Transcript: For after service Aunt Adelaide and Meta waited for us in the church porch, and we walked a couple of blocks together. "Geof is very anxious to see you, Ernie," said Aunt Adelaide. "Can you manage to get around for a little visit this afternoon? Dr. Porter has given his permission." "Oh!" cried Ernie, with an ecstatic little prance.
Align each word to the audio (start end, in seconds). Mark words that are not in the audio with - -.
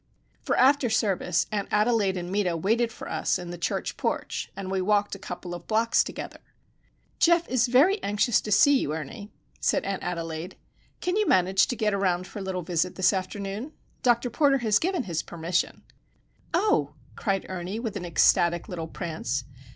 For 0.41 0.57
after 0.57 0.89
service 0.89 1.45
Aunt 1.51 1.67
Adelaide 1.69 2.17
and 2.17 2.31
Meta 2.31 2.57
waited 2.57 2.91
for 2.91 3.07
us 3.07 3.37
in 3.37 3.51
the 3.51 3.57
church 3.59 3.97
porch, 3.97 4.51
and 4.55 4.71
we 4.71 4.81
walked 4.81 5.13
a 5.13 5.19
couple 5.19 5.53
of 5.53 5.67
blocks 5.67 6.03
together. 6.03 6.39
"Geof 7.19 7.47
is 7.47 7.67
very 7.67 8.01
anxious 8.01 8.41
to 8.41 8.51
see 8.51 8.79
you, 8.79 8.95
Ernie," 8.95 9.29
said 9.59 9.85
Aunt 9.85 10.01
Adelaide. 10.01 10.55
"Can 11.01 11.17
you 11.17 11.27
manage 11.27 11.67
to 11.67 11.75
get 11.75 11.93
around 11.93 12.25
for 12.25 12.39
a 12.39 12.41
little 12.41 12.63
visit 12.63 12.95
this 12.95 13.13
afternoon? 13.13 13.73
Dr. 14.01 14.31
Porter 14.31 14.57
has 14.57 14.79
given 14.79 15.03
his 15.03 15.21
permission." 15.21 15.83
"Oh!" 16.51 16.95
cried 17.15 17.45
Ernie, 17.47 17.79
with 17.79 17.95
an 17.95 18.03
ecstatic 18.03 18.67
little 18.67 18.87
prance. 18.87 19.43